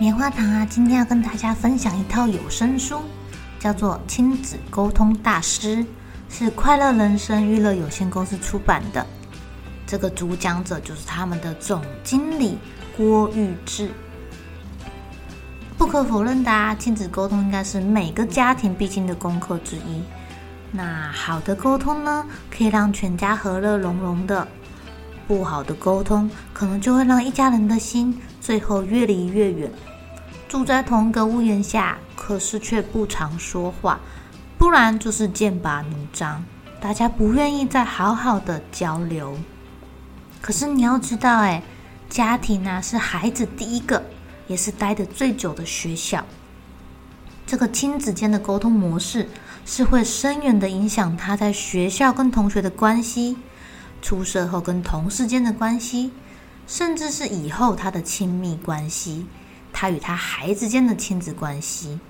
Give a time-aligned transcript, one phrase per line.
[0.00, 3.00] 棉花糖啊，今天要跟大家分享一套有声书，
[3.58, 5.78] 叫做《亲子沟通大师》，
[6.30, 9.04] 是快乐人生娱乐有限公司出版的。
[9.88, 12.56] 这个主讲者就是他们的总经理
[12.96, 13.90] 郭玉志。
[15.76, 20.00] 不可否认的啊，亲子沟通应该是每个家庭必经的功课之一。
[20.70, 22.24] 那好的沟通呢，
[22.56, 24.46] 可以让全家和乐融融的；
[25.26, 28.16] 不好的沟通，可能就会让一家人的心
[28.48, 29.70] 最后越离越远。
[30.48, 34.00] 住在同一个屋檐下，可是却不常说话，
[34.56, 36.42] 不然就是剑拔弩张，
[36.80, 39.36] 大家不愿意再好好的交流。
[40.40, 41.62] 可是你要知道，哎，
[42.08, 44.02] 家庭呢是孩子第一个，
[44.46, 46.24] 也是待的最久的学校。
[47.46, 49.28] 这个亲子间的沟通模式，
[49.66, 53.36] 是会深远的影响他在学校跟同学的关系，
[54.00, 56.12] 出社后跟同事间的关系，
[56.68, 59.26] 甚至是以后他的亲密关系。
[59.70, 62.00] 他与他孩子间的亲子关系，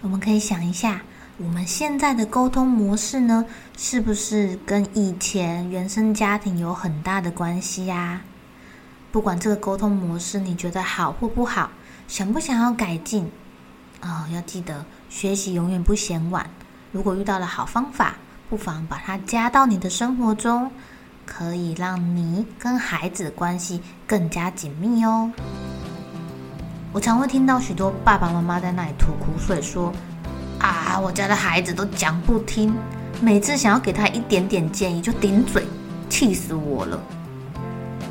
[0.00, 1.02] 我们可以想一下，
[1.36, 3.44] 我们现在的沟通模式呢，
[3.76, 8.22] 是不是跟以前原生家庭有很大的关系呀？
[9.12, 11.70] 不管这个沟通模式你觉得好或不好，
[12.06, 13.30] 想不想要改进？
[14.00, 16.48] 哦，要记得学习永远不嫌晚。
[16.92, 18.14] 如果遇到了好方法，
[18.48, 20.70] 不妨把它加到你的生活中，
[21.28, 25.30] 可以让你跟孩子的关系更加紧密哦。
[26.90, 29.92] 我常会听到许多爸爸妈妈在那里吐苦水，说
[30.58, 32.74] ：“啊，我家的孩子都讲不听，
[33.20, 35.66] 每次想要给他一点点建议就顶嘴，
[36.08, 36.98] 气死我了！”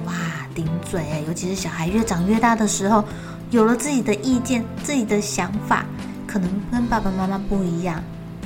[0.06, 0.14] 哇，
[0.54, 3.04] 顶嘴，尤其是小孩越长越大的时候，
[3.50, 5.84] 有了自己的意见、自己的想法，
[6.28, 8.02] 可能跟爸爸妈妈不一样，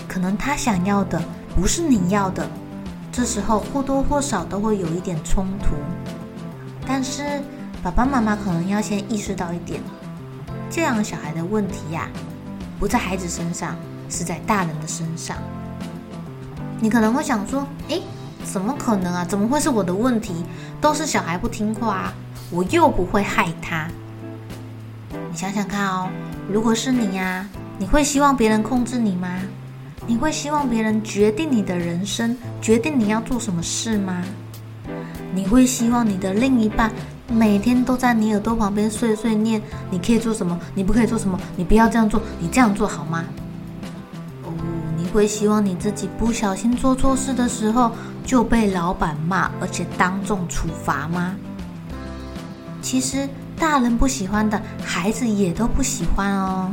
[0.07, 1.21] 可能他想要的
[1.53, 2.49] 不是你要的，
[3.11, 5.75] 这时候或多或少都会有一点冲突。
[6.87, 7.41] 但是
[7.83, 9.81] 爸爸妈妈可能要先意识到一点。
[10.69, 12.07] 这样小孩的问题呀，
[12.79, 13.75] 不在孩子身上，
[14.09, 15.35] 是在大人的身上。
[16.79, 18.01] 你可能会想说：“诶，
[18.43, 19.25] 怎么可能啊？
[19.25, 20.45] 怎么会是我的问题？
[20.79, 22.13] 都是小孩不听话，
[22.49, 23.87] 我又不会害他。”
[25.29, 26.09] 你想想看哦，
[26.49, 27.45] 如果是你呀，
[27.77, 29.27] 你会希望别人控制你吗？
[30.07, 34.23] 你会希望别人决定你的人生，决定你要做什么事吗？
[35.33, 36.91] 你会希望你的另一半？
[37.29, 40.59] 每天都在你耳朵旁边碎碎念，你可以做什么？
[40.75, 41.39] 你不可以做什么？
[41.55, 43.23] 你不要这样做，你这样做好吗？
[44.43, 44.51] 哦，
[44.97, 47.91] 你会希望你自己不小心做错事的时候
[48.25, 51.35] 就被老板骂，而且当众处罚吗？
[52.81, 56.69] 其实大人不喜欢的，孩子也都不喜欢哦。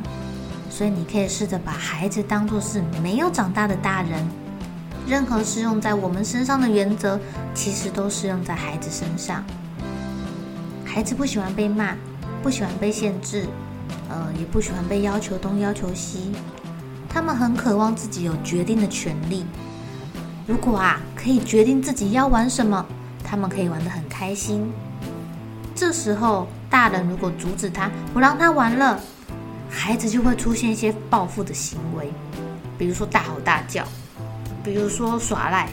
[0.78, 4.24] 所以你可以试着把孩子当作是没有长大的大人。
[5.08, 7.18] 任何适用在我们身上的原则，
[7.52, 9.42] 其实都适用在孩子身上。
[10.84, 11.96] 孩子不喜欢被骂，
[12.44, 13.48] 不喜欢被限制，
[14.08, 16.30] 呃，也不喜欢被要求东要求西。
[17.08, 19.44] 他们很渴望自己有决定的权利。
[20.46, 22.86] 如果啊，可以决定自己要玩什么，
[23.24, 24.72] 他们可以玩得很开心。
[25.74, 29.00] 这时候，大人如果阻止他，不让他玩了，
[29.68, 32.10] 孩子就会出现一些报复的行为，
[32.76, 33.84] 比如说大吼大叫，
[34.64, 35.68] 比如说耍赖，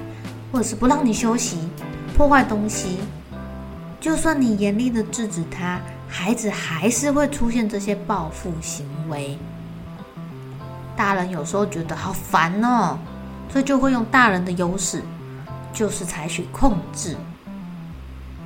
[0.52, 1.58] 或者是不让你休息，
[2.16, 3.00] 破坏东西。
[4.00, 9.38] 就算你严厉的制止他，孩子还是会出现这些报复行为。
[10.96, 12.98] 大人有时候觉得好烦哦，
[13.50, 15.02] 所以就会用大人的优势，
[15.74, 17.18] 就是采取控制，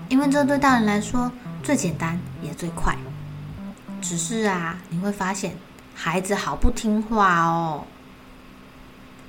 [0.07, 1.29] 因为这对大人来说
[1.61, 2.95] 最简单也最快。
[4.01, 5.55] 只是啊，你会发现
[5.93, 7.85] 孩子好不听话哦，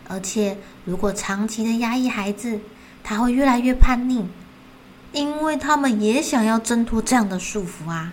[0.08, 2.60] 而且如果长期的压抑孩子，
[3.02, 4.28] 他会越来越叛逆。
[5.12, 8.12] 因为他们也想要挣脱这样的束缚啊，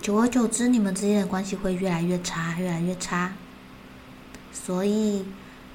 [0.00, 3.32] 久而久之，你们之间的关系会越来越差，越来越差。
[4.52, 5.26] 所以，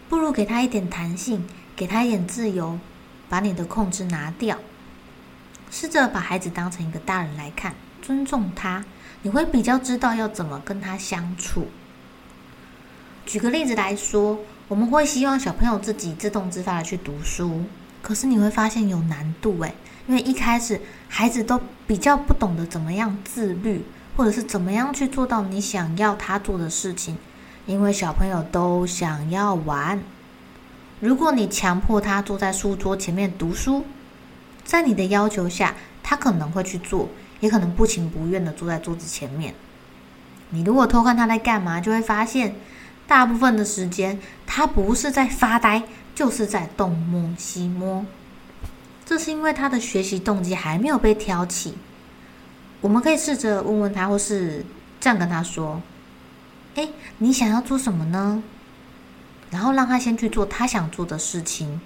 [0.07, 1.45] 不如给他一点弹性，
[1.75, 2.79] 给他一点自由，
[3.27, 4.57] 把你的控制拿掉，
[5.69, 8.85] 试着把孩子当成一个大人来看，尊重他，
[9.25, 11.65] 你会比较知道要怎么跟他相处。
[13.25, 14.37] 举个例子来说，
[14.67, 17.63] 我们会希望小朋友自己自动自发的去读书，
[18.03, 19.73] 可是你会发现有难度诶。
[20.07, 20.79] 因为一开始
[21.09, 23.83] 孩子都比较不懂得怎么样自律，
[24.15, 27.17] 或者是怎么样去做到你想要他做的事情，
[27.65, 29.99] 因为小朋友都想要玩。
[30.99, 33.85] 如果你强迫他坐在书桌前面读书，
[34.63, 35.73] 在你的要求下，
[36.03, 37.09] 他可能会去做，
[37.45, 39.53] 也可能不情不愿的坐在桌子前面。
[40.49, 42.55] 你如果偷看他在干嘛，就会发现，
[43.07, 45.83] 大部分的时间他不是在发呆，
[46.15, 48.03] 就是在东摸西摸。
[49.05, 51.75] 这是因为他的学习动机还没有被挑起。
[52.81, 54.65] 我们可以试着问问他，或是
[54.99, 55.81] 这样跟他说
[56.73, 56.89] ：“哎，
[57.19, 58.43] 你想要做什么呢？”
[59.51, 61.79] 然后让他先去做他想做的事情。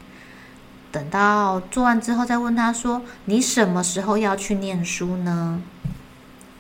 [0.92, 5.62] 等到做完之后，再问他说：“你什么时候要去念书呢？”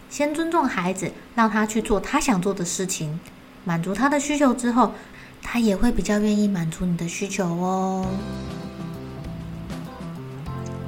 [0.10, 3.20] 先尊重孩子，让他去做他想做的事情，
[3.64, 4.94] 满足他的需求之后，
[5.42, 8.06] 他也会比较愿意满足你的需求哦。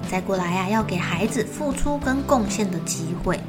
[0.09, 3.39] 再过来呀，要给孩子付出跟贡献的机会。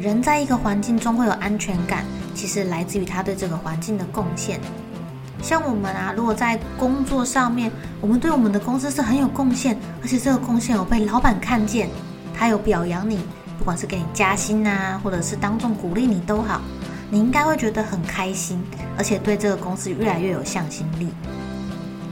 [0.00, 4.60] 人在一个环境中会有安全感，其实来自于他对这个环境的贡献。
[5.42, 11.88] 像我们啊，如果在工作上面，我们对我们的公司是很有贡献，而且这个贡献有被老板看见，
[12.34, 13.20] 他有表扬你。
[13.58, 16.60] 不管是给你加薪啊，或者是当众鼓励你都好，
[17.10, 18.62] 你应该会觉得很开心，
[18.96, 21.08] 而且对这个公司越来越有向心力。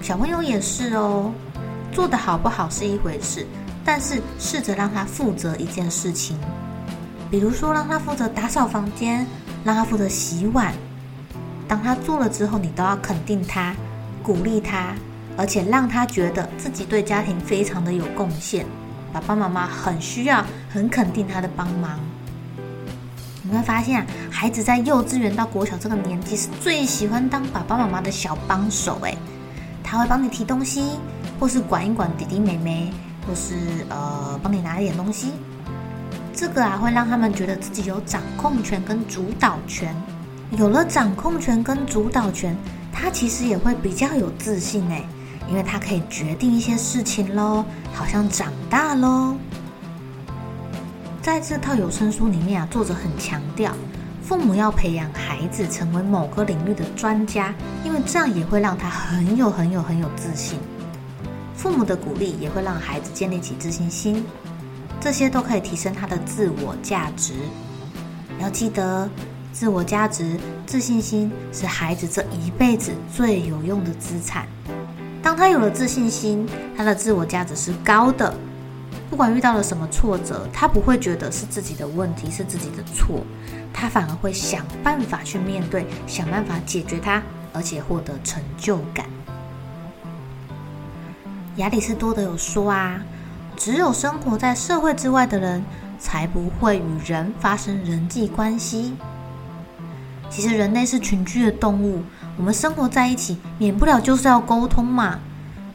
[0.03, 1.31] 小朋友也是哦，
[1.93, 3.47] 做的好不好是一回事，
[3.85, 6.37] 但是试着让他负责一件事情，
[7.31, 9.25] 比如说让他负责打扫房间，
[9.62, 10.75] 让他负责洗碗。
[11.66, 13.75] 当他做了之后，你都要肯定他，
[14.22, 14.94] 鼓励他，
[15.37, 18.66] 而且让他觉得自己对家庭非常的有贡献。
[19.12, 21.99] 爸爸妈妈很需要、很肯定他的帮忙。
[23.43, 28.99] 你会发现，孩子在幼稚园到国小这个年纪是最喜欢当爸爸妈妈的小帮手。
[29.02, 29.16] 诶，
[29.82, 30.99] 他会帮你提东西，
[31.38, 32.93] 或是管一管弟弟妹妹，
[33.26, 33.55] 或是
[33.88, 35.32] 呃帮你拿一点东西。
[36.32, 39.94] 这个啊，会让他们觉得自己有掌控权跟主导权。
[40.56, 42.56] 有了掌控权跟主导权，
[42.92, 45.04] 他其实也会比较有自信诶。
[45.46, 47.62] 因为他可以决定一些事情喽，
[47.92, 49.36] 好像长大喽。
[51.20, 53.74] 在这套有声书里面啊，作者很强调，
[54.22, 57.54] 父母要培养孩子成为某个领域的专家，
[57.84, 60.58] 因为这样也会让他很有很有很有自信。
[61.54, 64.24] 父母的鼓励也会让孩子建立起自信心，
[64.98, 67.34] 这些都可以提升他的自我价值。
[68.40, 69.08] 要记得，
[69.54, 70.36] 自我价值、
[70.66, 74.48] 自信心是孩子这一辈子最有用的资产。
[75.22, 76.44] 当他有了自信心，
[76.76, 78.34] 他的自我价值是高的。
[79.08, 83.24] 不管遇到了什么挫折，他不会觉得是自己的问题，是自己的错，
[83.72, 87.22] 他反而会想办法去面对，想办法解决它，
[87.52, 89.06] 而且获得成就感。
[91.56, 93.00] 亚里士多德有说啊，
[93.56, 95.64] 只有生活在社会之外的人，
[96.00, 98.96] 才不会与人发生人际关系。
[100.34, 102.02] 其实人类是群居的动物。
[102.36, 105.20] 我们生活在一起，免不了就是要沟通嘛。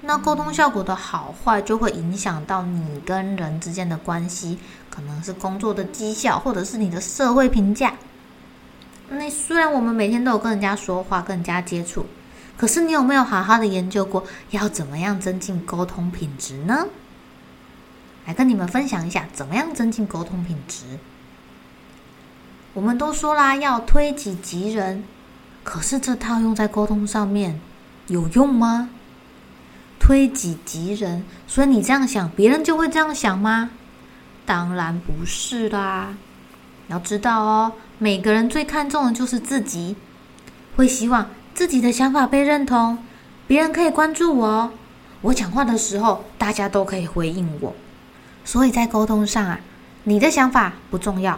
[0.01, 4.59] 那沟通效果的好坏，就会影响到你跟人之间的关系，
[4.89, 7.93] 可能是工作的绩效，或者是你的社会评价。
[9.07, 12.05] 那虽然我们每天都有跟人家说话、跟人家接触，
[12.57, 16.85] 可是你有没有好好的研究过，要怎么样增进沟通品质呢？
[18.25, 20.83] 来跟你们分享一下，怎么样增进沟通品质。
[22.79, 25.03] 我们都说啦，要推己及人。
[25.65, 27.59] 可是这套用在沟通上面
[28.07, 28.89] 有用吗？
[29.99, 33.71] 推己及人，所以你这样想，别人就会这样想吗？
[34.45, 36.13] 当然不是啦！
[36.87, 39.97] 要知道哦，每个人最看重的就是自己，
[40.77, 42.97] 会希望自己的想法被认同，
[43.45, 44.71] 别人可以关注我，
[45.19, 47.75] 我讲话的时候大家都可以回应我。
[48.45, 49.59] 所以在沟通上啊，
[50.05, 51.37] 你的想法不重要，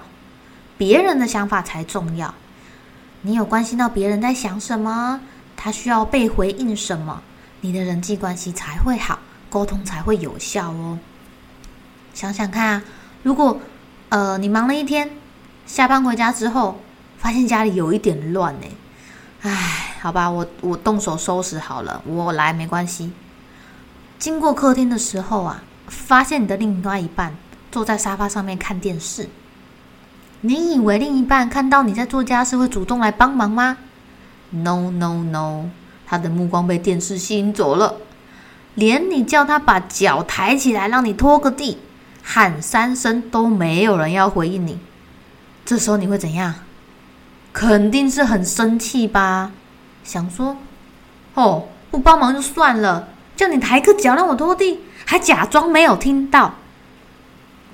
[0.81, 2.33] 别人的想法才重要。
[3.21, 5.21] 你有关心到别人在想什么，
[5.55, 7.21] 他需要被回应什么，
[7.59, 10.97] 你的人际关系才会好，沟通才会有效哦。
[12.15, 12.83] 想想看啊，
[13.21, 13.59] 如果
[14.09, 15.07] 呃你忙了一天，
[15.67, 16.79] 下班回家之后，
[17.19, 18.65] 发现家里有一点乱呢，
[19.43, 23.13] 唉，好吧，我我动手收拾好了，我来没关系。
[24.17, 27.37] 经过客厅的时候啊，发现你的另外一半
[27.71, 29.29] 坐在沙发上面看电视。
[30.41, 33.77] 你以为另一半看到你在做家事会主动来帮忙吗
[34.49, 35.69] ？No No No，
[36.07, 37.97] 他的目光被电视吸引走了，
[38.73, 41.77] 连你叫他把脚抬起来让你拖个地，
[42.23, 44.79] 喊三声都没有人要回应你。
[45.63, 46.55] 这时候你会怎样？
[47.53, 49.51] 肯定是很生气吧？
[50.03, 50.57] 想说，
[51.35, 56.55] 哦，不帮忙就算了，叫你抬个脚让我拖地，还假装没有听到。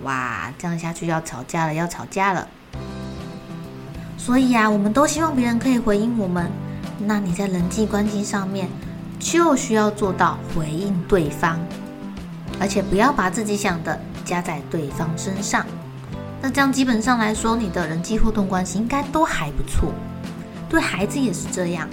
[0.03, 2.47] 哇，这样下去要吵架了，要吵架了。
[4.27, 6.51] 所以啊，我们都希望别人可以回应我们。
[7.00, 8.67] 那你在人际关系上面
[9.17, 11.57] 就需要做到回应对方，
[12.60, 15.65] 而且不要把自己想的加在对方身上。
[16.41, 19.93] 那这样基本上来说，你的人际互动关系应该都还不错。
[20.67, 21.88] 对孩子也是这样。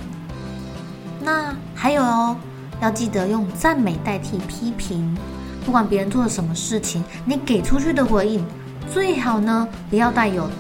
[1.21, 2.37] 那还有哦，
[2.81, 5.17] 要记得用赞美代替批评。
[5.64, 8.45] 不管别人做了什么事情，你给出去的回应
[8.93, 10.50] 最好呢不要带有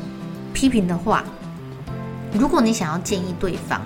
[0.52, 1.24] 批评的话。
[2.38, 3.80] 如果你想要建议对方，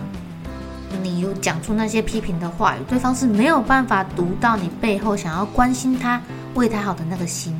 [1.02, 6.20] 你有讲出那些批评的话语，对方是没有办法读到你背后想要关心他、
[6.54, 7.54] 为他好的那个心。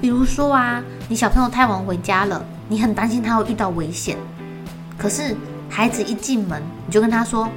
[0.00, 4.16] 比如说啊，你小朋友太晚回家了，你很担心他会遇到危险，
[4.96, 5.36] 可是
[5.68, 7.48] 孩子一进门，你就跟他说：“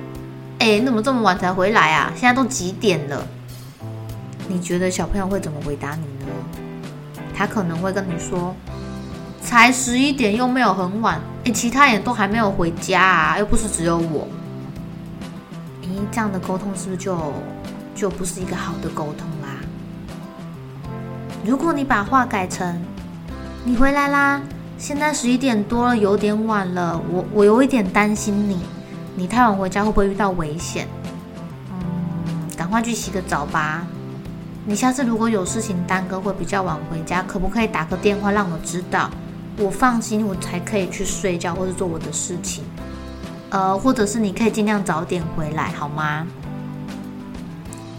[0.59, 2.11] 哎，你怎么这么晚才回来啊？
[2.15, 3.25] 现在都几点了？”
[4.49, 6.31] 你觉得小朋友会怎么回答你呢？
[7.33, 8.53] 他可能会跟你说
[9.41, 14.27] ：“才十一点，又没有很晚，诶，其他人都还没有回家啊，又不是只有我。”
[15.83, 17.33] 咦，这样的沟通是不是就
[17.93, 19.59] 就不是一个好的沟通啦？
[21.45, 22.81] 如果你把话改成
[23.65, 24.41] ：“你回来啦，
[24.77, 28.59] 现在十一点多了，有点晚了，我我有一点担心你，
[29.15, 30.87] 你太晚回家会不会遇到危险？
[31.69, 33.85] 嗯，赶快去洗个澡吧。”
[34.65, 39.09] 你下次如果有事情耽搁，会比较晚回家，可不可以打个电话让我知道？
[39.57, 42.63] 我放心，我才可以去睡觉或者做我的事情。
[43.49, 46.25] 呃，或者是你可以尽量早点回来，好吗？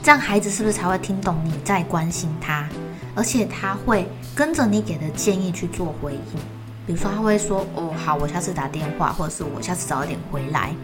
[0.02, 2.68] 这样孩子是不是才会听懂你在关心他，
[3.14, 6.40] 而且他会跟着你给的建议去做回应？
[6.86, 10.74] 比如说，他会说：“哦，好，我下次打电话，或者是我下次早一点回来。”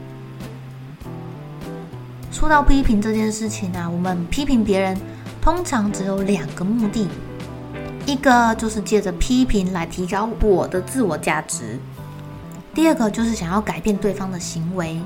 [2.32, 4.96] 说到批评这件事情啊，我们批评别人。
[5.42, 7.08] 通常只有两个目的，
[8.11, 11.79] 一个就是借着批评来提高我的自我价值，
[12.75, 15.00] 第二个就是想要改变对方的行为。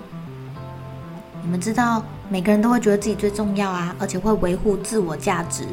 [1.43, 5.67] 你们知道，每个人都会觉得自己最重要啊，而且会维护自我价值，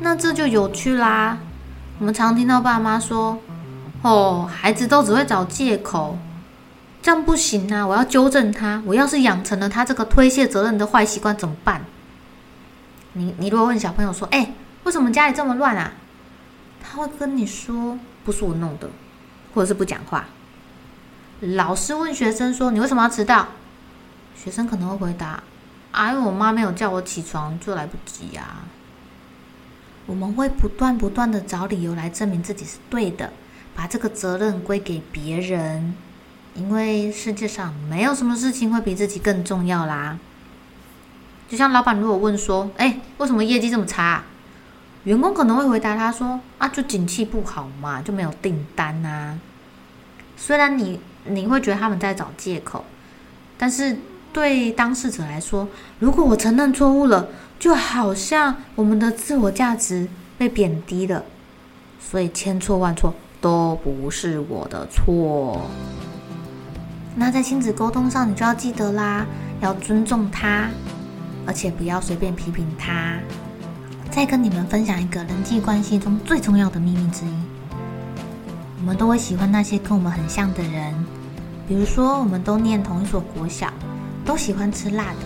[0.00, 1.38] 那这就有趣啦。
[2.00, 3.38] 我们常听到爸妈说
[4.02, 6.18] ：“哦，孩子都只会找借口，
[7.00, 7.86] 这样不行啊！
[7.86, 8.82] 我要纠正他。
[8.84, 11.84] 我要是养成了他这个推卸责任的坏习惯，怎么办？”
[13.14, 15.92] 你你如果问小朋友说：“哎，为什么家里这么乱啊？”
[16.96, 18.88] 他会跟你说：“不是我弄的，
[19.52, 20.24] 或者是不讲话。”
[21.40, 23.48] 老师问学生说：“你为什么要迟到？”
[24.34, 25.42] 学生可能会回答
[25.92, 28.60] ：“啊，因为我妈没有叫我起床，就来不及呀。”
[30.06, 33.30] 我们会不断不断的找理由来证明自己是对的，
[33.74, 35.94] 把这个责任归给别人，
[36.54, 40.18] 因为世界上没有什么事情会比自己更重要啦。
[41.46, 44.22] 就像老板如果问说：“哎，为什么业绩这么差？”
[45.06, 49.38] 员工可能会回答他说：“啊，就景气不好嘛，就没有订单啊。”
[50.36, 52.84] 虽然你你会觉得他们在找借口，
[53.56, 53.96] 但是
[54.32, 55.68] 对当事者来说，
[56.00, 61.24] 如果我承认错误了，就好像我们的自我价值被贬低了。
[62.00, 65.62] 所以千错万错都不是我的错。
[67.14, 69.24] 那在亲子沟通上，你就要记得啦，
[69.60, 70.68] 要尊重他。
[71.46, 73.16] 而且不要随便批评他。
[74.16, 77.30] 再跟你们分享一个人际关系中最重要的秘密之一：
[78.80, 80.94] 我们都会喜欢那些跟我们很像的人。
[81.68, 83.70] 比如说，我们都念同一所国小，
[84.24, 85.18] 都喜欢吃辣的，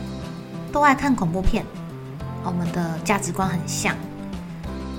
[0.73, 1.65] 都爱看恐怖片，
[2.43, 3.95] 我们的价值观很像。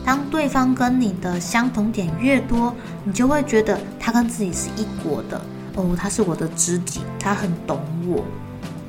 [0.06, 5.42] 当对方跟你的相同点越多，你就会觉得他跟自己是一国的
[5.76, 8.24] 哦，他是我的知己，他很懂我，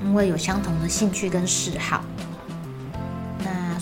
[0.04, 2.04] 因为有相同的兴趣跟嗜好。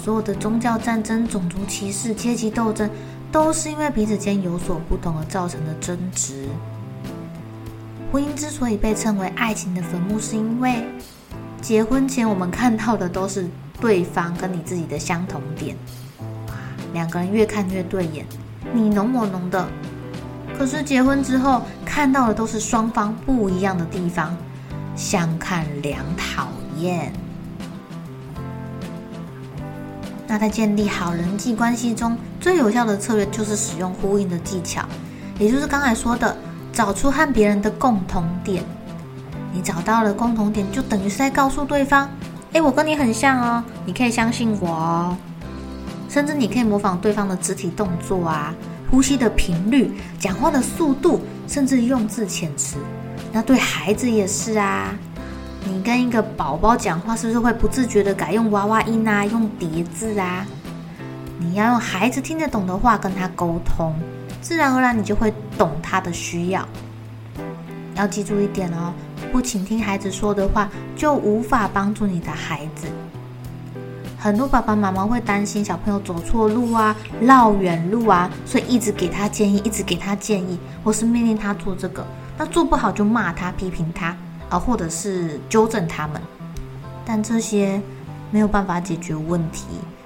[0.03, 2.89] 所有的宗教战争、种族歧视、阶级斗争，
[3.31, 6.47] 都是因为彼此间有所不同而造成的争执。
[8.11, 10.85] 婚姻之所以被称为爱情的坟墓，是因为
[11.61, 13.47] 结婚前我们看到的都是
[13.79, 15.77] 对方跟你自己的相同点，
[16.95, 18.25] 两个人越看越对眼，
[18.73, 19.69] 你浓我浓的。
[20.57, 24.35] 可是结婚之后看到的都是双方不一样的地方，
[24.97, 27.13] 相看两讨厌。
[30.31, 34.85] 那在建立好人际关系中，最有效的策略就是使用呼应的技巧，
[35.41, 36.37] 也就是刚才说的，
[36.73, 38.63] 找出和别人的共同点。
[39.53, 42.09] 你找到了共同点，就等于是在告诉对方
[42.55, 45.17] ：“诶，我跟你很像哦，你可以相信我哦。”
[46.09, 48.55] 甚至你可以模仿对方的肢体动作啊、
[48.89, 52.77] 呼吸的频率、讲话的速度，甚至用字遣词。
[53.33, 54.97] 那对孩子也是啊。
[55.65, 60.47] 你跟一个宝宝讲话，是不是会不自觉的改用娃娃音啊，用叠字啊？
[61.39, 63.95] 你要用孩子听得懂的话跟他沟通，
[64.41, 66.67] 自然而然你就会懂他的需要。
[67.97, 68.93] 要记住一点哦，
[69.31, 72.87] 不倾听孩子说的话，就无法帮助你的孩子。
[74.19, 82.05] 很多爸爸妈妈会担心小朋友走错路啊、绕远路啊，所以一直给他建议，一直给他建议，或是命令他做这个。
[82.37, 84.17] 那做不好就骂他、批评他
[84.51, 86.21] 啊，或者是纠正他们。
[87.07, 87.81] 但这些
[88.31, 89.65] 没有办法解决问题，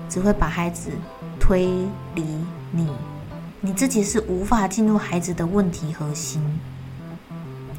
[0.08, 0.92] 只会把孩子
[1.40, 1.66] 推
[2.14, 2.22] 离
[2.70, 2.88] 你。
[3.60, 6.40] 你自己是无法进入孩子的问题核心，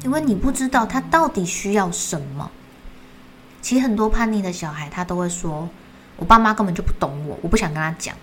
[0.04, 2.50] 因为你不知道他到底需要什么。
[3.62, 5.66] 其实很多叛逆的小孩，他都会说。
[6.18, 8.16] 我爸妈根本就不懂我，我不想跟他讲。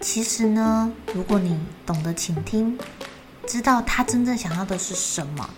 [0.00, 1.56] 其实呢，如果你
[1.86, 2.76] 懂得倾听，
[3.46, 5.48] 知道他真正想要的是什么，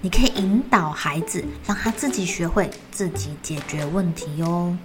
[0.00, 4.76] 你可以引导孩子，让他自己学会自己解决问题哟。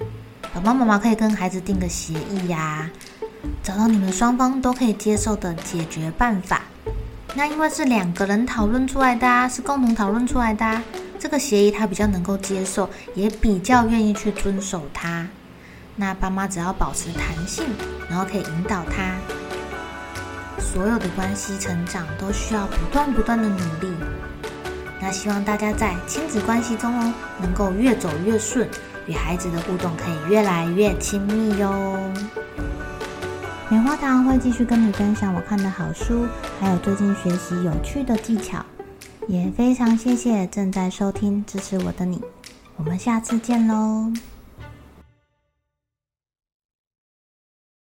[0.54, 2.90] 爸爸妈妈可以跟孩子定个协议呀，
[3.62, 6.64] 找到你们双方都可以接受的解决办法。
[7.36, 10.84] 那因为是两个人讨论出来的，啊是共同讨论出来的，啊
[11.20, 15.28] 这个协议他比较能够接受，也比较愿意去遵守它。
[15.96, 17.66] 那爸妈只要保持弹性，
[18.10, 19.16] 然后可以引导他。
[20.60, 23.94] 所有的关系成长都需要不断不断的努力。
[25.04, 28.66] 那希望大家在亲子关系中哦，能够越走越顺，
[29.06, 32.00] 与孩子的互动可以越来越亲密哟。
[33.68, 36.26] 棉花糖会继续跟你分享我看的好书，
[36.58, 38.66] 还有最近学习有趣的技巧。
[39.28, 42.22] 也非常谢谢正在收听支持我的你，
[42.78, 44.10] 我们下次见喽。